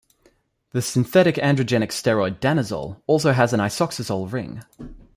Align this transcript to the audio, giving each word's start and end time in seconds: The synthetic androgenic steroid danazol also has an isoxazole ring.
The 0.71 0.81
synthetic 0.81 1.35
androgenic 1.35 1.89
steroid 1.89 2.39
danazol 2.39 3.03
also 3.05 3.33
has 3.33 3.53
an 3.53 3.59
isoxazole 3.59 4.31
ring. 4.31 4.63